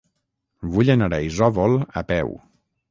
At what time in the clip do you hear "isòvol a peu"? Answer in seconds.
1.29-2.37